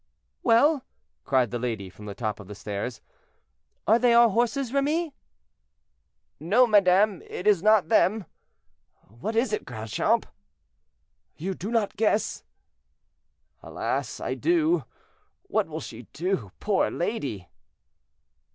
"Well," 0.41 0.83
cried 1.25 1.51
the 1.51 1.59
lady 1.59 1.87
from 1.91 2.07
the 2.07 2.15
top 2.15 2.39
of 2.39 2.47
the 2.47 2.55
stairs, 2.55 3.01
"are 3.85 3.99
they 3.99 4.15
our 4.15 4.29
horses, 4.29 4.73
Remy?" 4.73 5.13
"No, 6.39 6.65
madame, 6.65 7.21
it 7.27 7.45
is 7.45 7.61
not 7.61 7.89
them. 7.89 8.25
What 9.19 9.35
is 9.35 9.53
it, 9.53 9.63
Grandchamp?" 9.63 10.25
"You 11.37 11.53
do 11.53 11.69
not 11.69 11.97
guess?" 11.97 12.43
"Alas! 13.61 14.19
I 14.19 14.33
do; 14.33 14.85
what 15.43 15.67
will 15.67 15.79
she 15.79 16.07
do, 16.13 16.51
poor 16.59 16.89
lady." 16.89 17.47